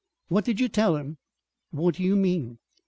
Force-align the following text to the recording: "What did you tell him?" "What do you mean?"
"What 0.29 0.45
did 0.45 0.59
you 0.59 0.67
tell 0.67 0.95
him?" 0.95 1.19
"What 1.69 1.93
do 1.93 2.01
you 2.01 2.15
mean?" 2.15 2.57